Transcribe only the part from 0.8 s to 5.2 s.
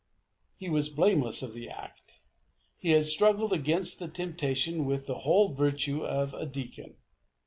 blameless of the act. He had struggled against the temptation with the